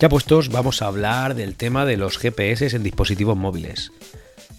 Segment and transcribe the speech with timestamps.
[0.00, 3.90] Ya puestos, vamos a hablar del tema de los GPS en dispositivos móviles.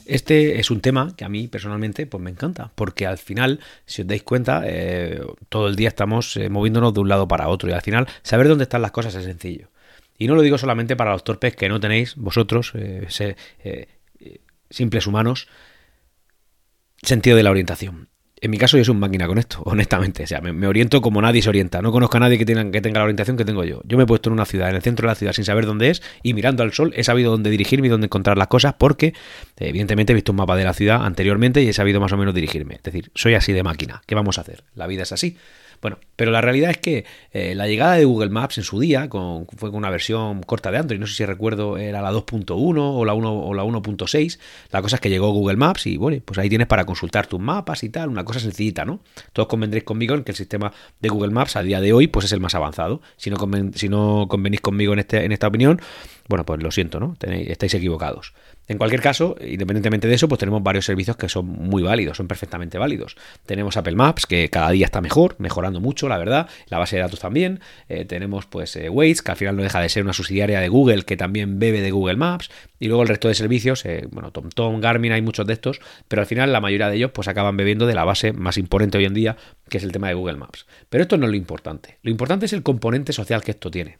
[0.06, 4.02] Este es un tema que a mí personalmente pues me encanta, porque al final, si
[4.02, 7.70] os dais cuenta, eh, todo el día estamos eh, moviéndonos de un lado para otro
[7.70, 9.70] y al final saber dónde están las cosas es sencillo.
[10.18, 13.88] Y no lo digo solamente para los torpes que no tenéis vosotros, eh,
[14.70, 15.48] simples humanos,
[17.01, 18.10] sentido de la orientación.
[18.42, 20.24] En mi caso yo soy un máquina con esto, honestamente.
[20.24, 21.82] O sea, me, oriento como nadie se orienta.
[21.82, 23.82] No conozco a nadie que tenga, que tenga la orientación que tengo yo.
[23.86, 25.65] Yo me he puesto en una ciudad, en el centro de la ciudad, sin saber
[25.65, 28.75] dónde es, y mirando al sol he sabido dónde dirigirme y dónde encontrar las cosas,
[28.78, 29.14] porque
[29.57, 32.34] evidentemente he visto un mapa de la ciudad anteriormente y he sabido más o menos
[32.34, 32.75] dirigirme.
[32.75, 34.02] Es decir, soy así de máquina.
[34.06, 34.64] ¿Qué vamos a hacer?
[34.76, 35.38] La vida es así.
[35.81, 39.08] Bueno, pero la realidad es que eh, la llegada de Google Maps en su día
[39.08, 42.53] con, fue con una versión corta de Android, no sé si recuerdo, era la 2.1
[42.78, 44.39] o la 1 o la 1.6.
[44.72, 47.39] La cosa es que llegó Google Maps y bueno, pues ahí tienes para consultar tus
[47.39, 49.00] mapas y tal, una cosa sencillita, ¿no?
[49.31, 52.26] Todos convendréis conmigo en que el sistema de Google Maps a día de hoy pues
[52.26, 53.02] es el más avanzado.
[53.16, 53.38] Si no,
[53.76, 55.82] si no convenís conmigo en, este, en esta opinión,
[56.28, 57.16] bueno, pues lo siento, ¿no?
[57.17, 58.34] Tenéis, estáis equivocados.
[58.70, 62.28] En cualquier caso, independientemente de eso, pues tenemos varios servicios que son muy válidos, son
[62.28, 63.17] perfectamente válidos.
[63.48, 66.48] Tenemos Apple Maps, que cada día está mejor, mejorando mucho, la verdad.
[66.67, 67.61] La base de datos también.
[67.88, 70.70] Eh, tenemos pues eh, Waze, que al final no deja de ser una subsidiaria de
[70.70, 72.52] Google, que también bebe de Google Maps.
[72.80, 76.22] Y luego el resto de servicios, eh, bueno, TomTom, Garmin, hay muchos de estos, pero
[76.22, 79.06] al final la mayoría de ellos pues acaban bebiendo de la base más imponente hoy
[79.06, 79.36] en día,
[79.67, 80.67] que es el tema de Google Maps.
[80.89, 81.98] Pero esto no es lo importante.
[82.04, 83.98] Lo importante es el componente social que esto tiene.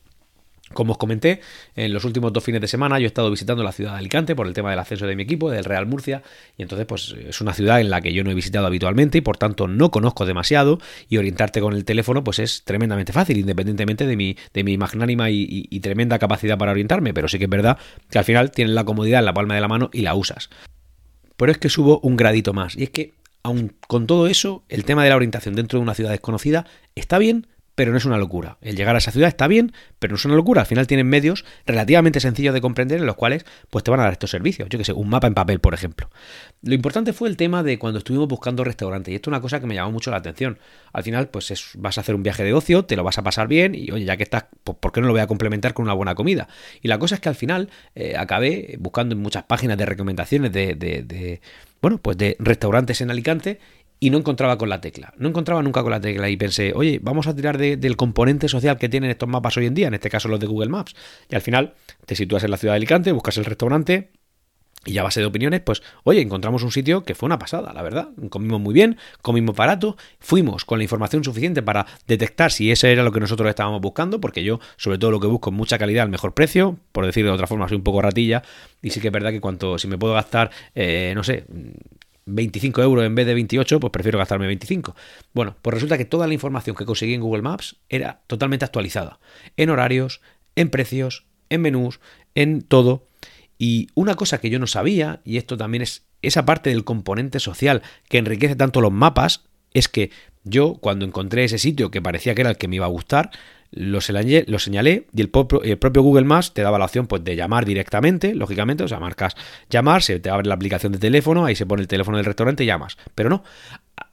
[0.74, 1.42] Como os comenté,
[1.76, 4.36] en los últimos dos fines de semana yo he estado visitando la ciudad de Alicante
[4.36, 6.22] por el tema del ascenso de mi equipo, del Real Murcia,
[6.58, 9.22] y entonces pues es una ciudad en la que yo no he visitado habitualmente y
[9.22, 14.06] por tanto no conozco demasiado y orientarte con el teléfono pues es tremendamente fácil, independientemente
[14.06, 17.78] de mi, de mi magnánima y, tremenda capacidad para orientarme, pero sí que es verdad
[18.10, 20.50] que al final tienes la comodidad en la palma de la mano y la usas.
[21.38, 24.84] Pero es que subo un gradito más, y es que aun con todo eso, el
[24.84, 26.66] tema de la orientación dentro de una ciudad desconocida
[26.96, 27.48] está bien,
[27.80, 28.58] pero no es una locura.
[28.60, 30.60] El llegar a esa ciudad está bien, pero no es una locura.
[30.60, 34.04] Al final tienen medios relativamente sencillos de comprender en los cuales pues te van a
[34.04, 34.68] dar estos servicios.
[34.68, 36.10] Yo que sé, un mapa en papel, por ejemplo.
[36.62, 39.14] Lo importante fue el tema de cuando estuvimos buscando restaurantes.
[39.14, 40.60] Y esto es una cosa que me llamó mucho la atención.
[40.92, 43.24] Al final, pues es, vas a hacer un viaje de ocio, te lo vas a
[43.24, 45.74] pasar bien y oye, ya que estás, pues, ¿por qué no lo voy a complementar
[45.74, 46.50] con una buena comida?
[46.82, 50.52] Y la cosa es que al final eh, acabé buscando en muchas páginas de recomendaciones
[50.52, 51.40] de, de, de
[51.82, 53.60] bueno, pues de restaurantes en Alicante
[54.00, 55.14] y no encontraba con la tecla.
[55.18, 58.78] No encontraba nunca con la tecla y pensé, oye, vamos a tirar del componente social
[58.78, 60.96] que tienen estos mapas hoy en día, en este caso los de Google Maps.
[61.30, 61.74] Y al final
[62.06, 64.12] te sitúas en la ciudad de Alicante, buscas el restaurante,
[64.86, 67.82] y a base de opiniones, pues, oye, encontramos un sitio que fue una pasada, la
[67.82, 68.10] verdad.
[68.30, 73.04] Comimos muy bien, comimos barato, fuimos con la información suficiente para detectar si ese era
[73.04, 76.04] lo que nosotros estábamos buscando, porque yo, sobre todo, lo que busco es mucha calidad
[76.04, 78.42] al mejor precio, por decirlo de otra forma, soy un poco ratilla,
[78.82, 81.46] y sí que es verdad que cuanto, si me puedo gastar, eh, no sé,
[82.36, 84.96] 25 euros en vez de 28, pues prefiero gastarme 25.
[85.34, 89.20] Bueno, pues resulta que toda la información que conseguí en Google Maps era totalmente actualizada.
[89.58, 90.22] En horarios,
[90.56, 92.00] en precios, en menús,
[92.36, 93.08] en todo.
[93.58, 97.40] Y una cosa que yo no sabía, y esto también es esa parte del componente
[97.40, 100.12] social que enriquece tanto los mapas, es que
[100.44, 103.32] yo cuando encontré ese sitio que parecía que era el que me iba a gustar,
[103.72, 104.58] lo señalé, lo
[105.14, 108.34] y el propio, el propio, Google Maps te daba la opción pues, de llamar directamente,
[108.34, 109.36] lógicamente, o sea, marcas
[109.70, 112.64] llamar, se te abre la aplicación de teléfono, ahí se pone el teléfono del restaurante
[112.64, 112.98] y llamas.
[113.14, 113.44] Pero no,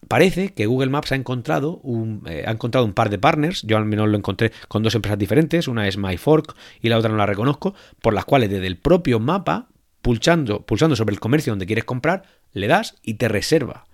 [0.08, 3.78] parece que Google Maps ha encontrado un, eh, ha encontrado un par de partners, yo
[3.78, 7.16] al menos lo encontré con dos empresas diferentes, una es MyFork y la otra no
[7.16, 9.68] la reconozco, por las cuales desde el propio mapa,
[10.02, 13.86] pulsando, pulsando sobre el comercio donde quieres comprar, le das y te reserva.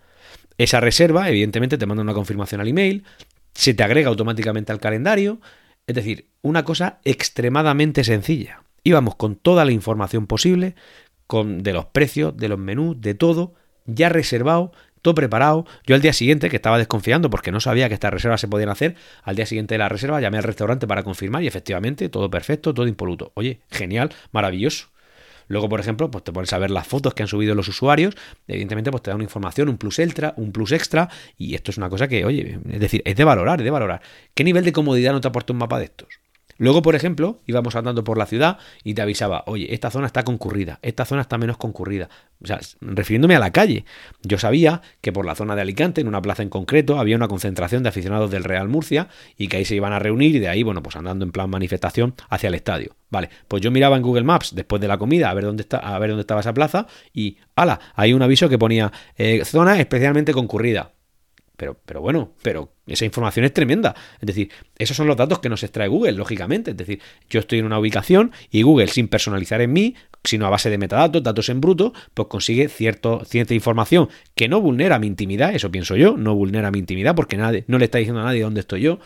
[0.59, 3.05] Esa reserva, evidentemente, te manda una confirmación al email,
[3.54, 5.40] se te agrega automáticamente al calendario,
[5.86, 8.62] es decir, una cosa extremadamente sencilla.
[8.84, 10.74] Íbamos con toda la información posible,
[11.26, 13.54] con de los precios, de los menús, de todo,
[13.86, 15.66] ya reservado, todo preparado.
[15.86, 18.70] Yo al día siguiente, que estaba desconfiando porque no sabía que estas reservas se podían
[18.70, 22.30] hacer, al día siguiente de la reserva llamé al restaurante para confirmar y efectivamente todo
[22.30, 23.32] perfecto, todo impoluto.
[23.34, 24.88] Oye, genial, maravilloso.
[25.48, 28.14] Luego, por ejemplo, pues te pones a ver las fotos que han subido los usuarios,
[28.46, 31.78] evidentemente pues te da una información, un plus extra, un plus extra, y esto es
[31.78, 34.02] una cosa que, oye, es decir, es de valorar, es de valorar.
[34.34, 36.21] ¿Qué nivel de comodidad no te aporta un mapa de estos?
[36.58, 40.22] Luego, por ejemplo, íbamos andando por la ciudad y te avisaba, oye, esta zona está
[40.25, 42.08] concurrida, esta zona está menos concurrida.
[42.43, 43.84] O sea, refiriéndome a la calle.
[44.22, 47.28] Yo sabía que por la zona de Alicante, en una plaza en concreto, había una
[47.28, 50.49] concentración de aficionados del Real Murcia y que ahí se iban a reunir y de
[50.49, 52.96] ahí, bueno, pues andando en plan manifestación hacia el estadio.
[53.10, 55.78] Vale, pues yo miraba en Google Maps después de la comida a ver dónde, está,
[55.78, 59.78] a ver dónde estaba esa plaza y, ala, hay un aviso que ponía eh, zona
[59.78, 60.93] especialmente concurrida.
[61.56, 63.94] Pero, pero bueno, pero esa información es tremenda.
[64.20, 66.73] Es decir, esos son los datos que nos extrae Google, lógicamente.
[66.73, 67.00] Es decir,
[67.31, 69.94] yo estoy en una ubicación y Google, sin personalizar en mí,
[70.25, 74.61] sino a base de metadatos, datos en bruto, pues consigue cierto, cierta información que no
[74.61, 77.99] vulnera mi intimidad, eso pienso yo, no vulnera mi intimidad porque nadie, no le está
[77.99, 78.99] diciendo a nadie dónde estoy yo.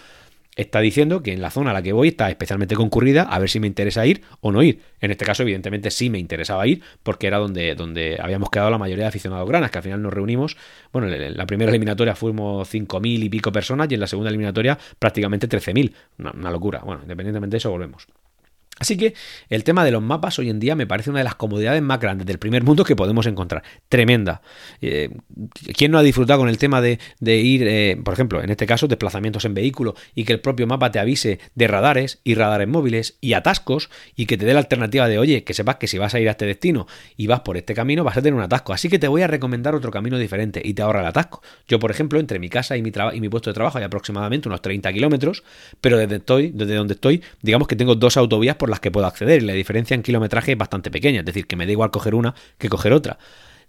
[0.57, 3.49] Está diciendo que en la zona a la que voy está especialmente concurrida, a ver
[3.49, 4.81] si me interesa ir o no ir.
[5.01, 8.79] En este caso, evidentemente, sí me interesaba ir, porque era donde, donde habíamos quedado la
[8.79, 10.57] mayoría de aficionados granas, que al final nos reunimos.
[10.93, 14.79] Bueno, en la primera eliminatoria fuimos 5.000 y pico personas y en la segunda eliminatoria
[14.99, 15.93] prácticamente 13.000.
[16.19, 16.81] Una, una locura.
[16.85, 18.07] Bueno, independientemente de eso, volvemos.
[18.79, 19.15] Así que
[19.49, 21.99] el tema de los mapas hoy en día me parece una de las comodidades más
[21.99, 23.63] grandes del primer mundo que podemos encontrar.
[23.89, 24.43] Tremenda.
[24.83, 25.11] Eh,
[25.77, 28.87] ¿Quién no ha disfrutado con el tema de, ir, eh, por ejemplo, en este caso,
[28.87, 33.17] desplazamientos en vehículo y que el propio mapa te avise de radares y radares móviles
[33.23, 36.15] y atascos y que te dé la alternativa de, oye, que sepas que si vas
[36.15, 36.87] a ir a este destino
[37.17, 38.75] y vas por este camino vas a tener un atasco.
[38.75, 41.43] Así que te voy a recomendar otro camino diferente y te ahorra el atasco.
[41.67, 44.49] Yo, por ejemplo, entre mi casa y mi, y mi puesto de trabajo hay aproximadamente
[44.49, 45.45] unos 30 kilómetros,
[45.81, 49.07] pero desde, estoy, desde donde estoy, digamos que tengo dos autovías por las que puedo
[49.07, 49.43] acceder.
[49.43, 52.15] Y la diferencia en kilometraje es bastante pequeña, es decir, que me da igual coger
[52.15, 53.19] una que coger otra.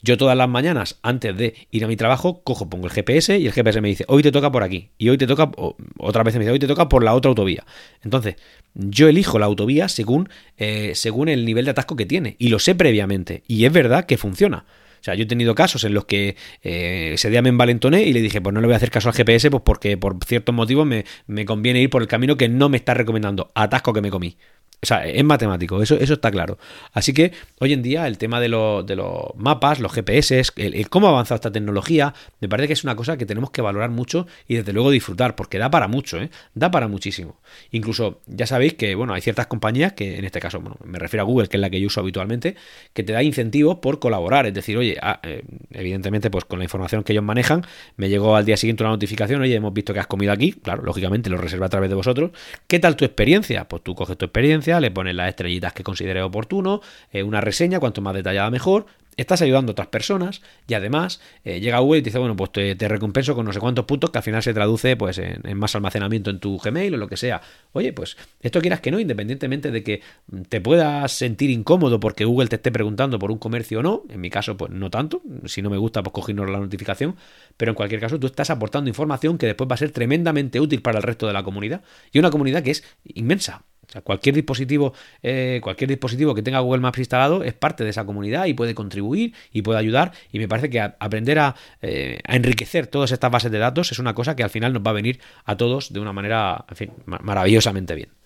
[0.04, 3.48] Yo todas las mañanas, antes de ir a mi trabajo, cojo, pongo el GPS y
[3.48, 4.92] el GPS me dice, hoy te toca por aquí.
[4.98, 5.50] Y hoy te toca,
[5.98, 7.66] otra vez me dice, hoy te toca por la otra autovía.
[8.04, 8.36] Entonces,
[8.76, 12.36] yo elijo la autovía según, eh, según el nivel de atasco que tiene.
[12.38, 13.44] Y lo sé previamente.
[13.48, 14.66] Y es verdad que funciona.
[15.00, 18.14] O sea, yo he tenido casos en los que eh, ese día me envalentoné y
[18.14, 20.54] le dije, pues no le voy a hacer caso al GPS, pues porque por ciertos
[20.54, 23.52] motivos me, me conviene ir por el camino que no me está recomendando.
[23.56, 24.38] Atasco que me comí.
[24.80, 26.60] O sea, es matemático, eso, eso está claro.
[26.94, 31.08] Así que hoy en día el tema de, de los mapas, los GPS, el, cómo
[31.08, 34.28] ha avanzado esta tecnología, me parece que es una cosa que tenemos que valorar mucho
[34.48, 36.30] y desde luego disfrutar, porque da para mucho, ¿eh?
[36.54, 37.40] da para muchísimo.
[37.72, 41.24] Incluso ya sabéis que, bueno, hay ciertas compañías que en este caso, bueno, me refiero
[41.24, 42.56] a Google, que es la que yo uso habitualmente,
[42.94, 44.46] que te da incentivos por colaborar.
[44.46, 45.42] Es decir, oye, ah, eh,
[45.72, 47.66] evidentemente, pues con la información que ellos manejan,
[47.96, 50.84] me llegó al día siguiente una notificación, oye, hemos visto que has comido aquí, claro,
[50.84, 52.30] lógicamente lo reserva a través de vosotros.
[52.68, 53.68] ¿Qué tal tu experiencia?
[53.68, 56.82] Pues tú coges tu experiencia le pones las estrellitas que considere oportuno,
[57.12, 58.86] eh, una reseña, cuanto más detallada mejor,
[59.18, 62.52] estás ayudando a otras personas y además eh, llega Google y te dice, bueno, pues
[62.52, 65.76] te, recompenso con no sé cuántos puntos que al final se traduce pues en, más
[65.76, 67.42] almacenamiento en tu Gmail o lo que sea.
[67.74, 70.02] Oye, pues esto quieras que no, independientemente de que
[70.48, 74.22] te puedas sentir incómodo porque Google te esté preguntando por un comercio o no, en
[74.22, 77.16] mi caso pues no tanto, si no me gusta pues cogernos la notificación,
[77.58, 80.82] pero en cualquier caso tú estás aportando información que después va a ser tremendamente útil
[80.82, 81.82] para el resto de la comunidad
[82.12, 83.64] y una comunidad que es inmensa.
[83.88, 84.94] O sea, cualquier dispositivo,
[85.24, 88.76] eh, cualquier dispositivo que tenga Google Maps instalado es parte de esa comunidad y puede
[88.76, 90.12] contribuir y puede ayudar.
[90.32, 94.00] Y me parece que aprender a, eh, a, enriquecer todas estas bases de datos es
[94.00, 96.66] una cosa que al final nos va a venir a todos de una manera,
[97.06, 98.17] maravillosamente bien.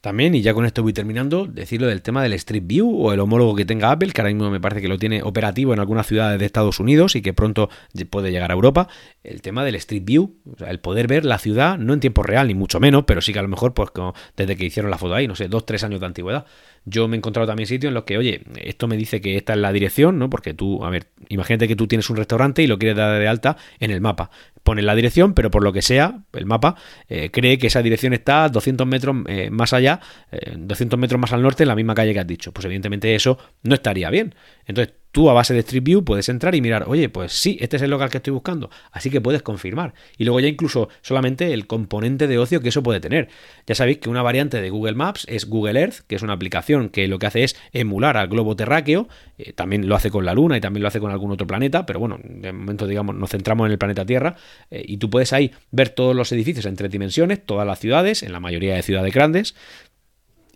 [0.00, 3.18] También, y ya con esto voy terminando, decirlo del tema del Street View o el
[3.18, 6.06] homólogo que tenga Apple, que ahora mismo me parece que lo tiene operativo en algunas
[6.06, 7.68] ciudades de Estados Unidos y que pronto
[8.08, 8.86] puede llegar a Europa.
[9.24, 12.22] El tema del Street View, o sea, el poder ver la ciudad, no en tiempo
[12.22, 14.88] real, ni mucho menos, pero sí que a lo mejor, pues como desde que hicieron
[14.90, 16.46] la foto ahí, no sé, dos, tres años de antigüedad.
[16.88, 19.52] Yo me he encontrado también sitios en los que, oye, esto me dice que esta
[19.52, 20.30] es la dirección, ¿no?
[20.30, 23.28] Porque tú, a ver, imagínate que tú tienes un restaurante y lo quieres dar de
[23.28, 24.30] alta en el mapa
[24.68, 26.76] pone la dirección, pero por lo que sea, el mapa
[27.08, 29.98] eh, cree que esa dirección está 200 metros eh, más allá,
[30.30, 32.52] 200 eh, metros más al norte, en la misma calle que has dicho.
[32.52, 34.34] Pues evidentemente eso no estaría bien.
[34.66, 37.74] Entonces tú a base de Street View puedes entrar y mirar, oye, pues sí, este
[37.74, 39.92] es el local que estoy buscando, así que puedes confirmar.
[40.16, 43.26] Y luego ya incluso solamente el componente de ocio que eso puede tener.
[43.66, 46.88] Ya sabéis que una variante de Google Maps es Google Earth, que es una aplicación
[46.88, 50.34] que lo que hace es emular al globo terráqueo, eh, también lo hace con la
[50.34, 53.30] Luna y también lo hace con algún otro planeta, pero bueno, de momento digamos nos
[53.30, 54.36] centramos en el planeta Tierra
[54.70, 58.22] eh, y tú puedes ahí ver todos los edificios en tres dimensiones, todas las ciudades,
[58.22, 59.56] en la mayoría de ciudades grandes,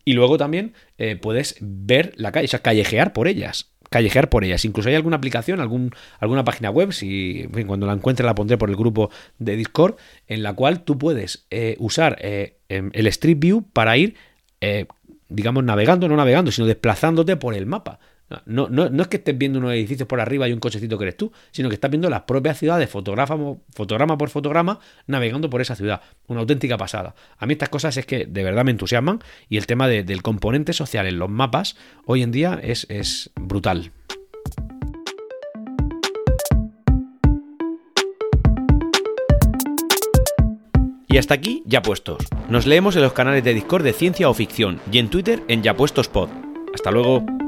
[0.05, 4.43] y luego también eh, puedes ver la calle, o sea, callejear por ellas callejear por
[4.43, 4.65] ellas.
[4.65, 8.71] Incluso hay alguna aplicación, algún, alguna página web, si cuando la encuentre la pondré por
[8.71, 9.95] el grupo de Discord,
[10.27, 14.17] en la cual tú puedes eh, usar eh, em, el Street View para ir,
[14.61, 14.87] eh,
[15.29, 18.01] digamos, navegando, no navegando, sino desplazándote por el mapa.
[18.47, 21.33] No, es que estés viendo unos edificios por arriba y un cochecito que eres tú,
[21.51, 26.01] sino que estás viendo las propias ciudades, fotograma, por fotograma, navegando por esa ciudad.
[26.27, 27.15] Una auténtica pasada.
[27.39, 30.73] A mí estas cosas es que de verdad me entusiasman y el tema del componente
[30.73, 33.93] social en los mapas hoy en día es, es brutal.
[41.12, 42.25] Y hasta aquí, ya puestos.
[42.49, 45.62] Nos leemos en los canales de Discord de Ciencia o Ficción y en Twitter en
[45.62, 46.31] Ya Puestos Pod.
[46.75, 47.42] Hasta luego.